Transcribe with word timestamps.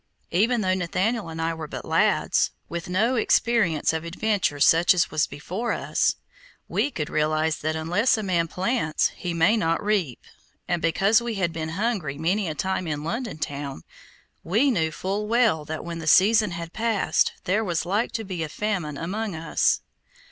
Even 0.31 0.61
though 0.61 0.73
Nathaniel 0.73 1.29
and 1.29 1.39
I 1.39 1.53
were 1.53 1.67
but 1.67 1.85
lads, 1.85 2.49
with 2.67 2.89
no 2.89 3.17
experience 3.17 3.93
of 3.93 4.03
adventure 4.03 4.59
such 4.59 4.95
as 4.95 5.11
was 5.11 5.27
before 5.27 5.73
us, 5.73 6.15
we 6.67 6.89
could 6.89 7.07
realize 7.11 7.59
that 7.59 7.75
unless 7.75 8.17
a 8.17 8.23
man 8.23 8.47
plants 8.47 9.09
he 9.09 9.31
may 9.31 9.55
not 9.55 9.79
reap, 9.83 10.19
and 10.67 10.81
because 10.81 11.21
we 11.21 11.35
had 11.35 11.53
been 11.53 11.69
hungry 11.77 12.17
many 12.17 12.47
a 12.47 12.55
time 12.55 12.87
in 12.87 13.03
London 13.03 13.37
town, 13.37 13.83
we 14.43 14.71
knew 14.71 14.89
full 14.91 15.27
well 15.27 15.65
that 15.65 15.85
when 15.85 15.99
the 15.99 16.07
season 16.07 16.49
had 16.49 16.73
passed 16.73 17.33
there 17.43 17.63
was 17.63 17.85
like 17.85 18.11
to 18.13 18.23
be 18.23 18.41
a 18.41 18.49
famine 18.49 18.97
among 18.97 19.35
us. 19.35 19.81